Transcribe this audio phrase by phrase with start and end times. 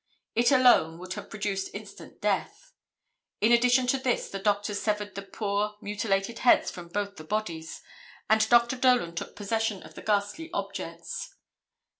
[0.33, 2.73] It alone would have produced instant death.
[3.39, 7.83] In addition to this the doctors severed the poor, mutilated heads from both the bodies,
[8.27, 8.77] and Dr.
[8.77, 11.35] Dolan took possession of the ghastly objects.